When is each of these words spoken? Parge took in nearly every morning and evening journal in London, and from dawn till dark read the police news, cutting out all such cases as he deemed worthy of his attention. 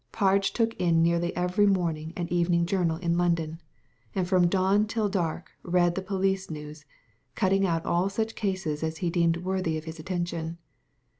Parge 0.11 0.51
took 0.51 0.73
in 0.81 1.03
nearly 1.03 1.31
every 1.35 1.67
morning 1.67 2.11
and 2.15 2.27
evening 2.31 2.65
journal 2.65 2.97
in 2.97 3.19
London, 3.19 3.61
and 4.15 4.27
from 4.27 4.47
dawn 4.47 4.87
till 4.87 5.07
dark 5.07 5.51
read 5.61 5.93
the 5.93 6.01
police 6.01 6.49
news, 6.49 6.85
cutting 7.35 7.67
out 7.67 7.85
all 7.85 8.09
such 8.09 8.33
cases 8.33 8.81
as 8.81 8.97
he 8.97 9.11
deemed 9.11 9.37
worthy 9.37 9.77
of 9.77 9.83
his 9.85 9.99
attention. 9.99 10.57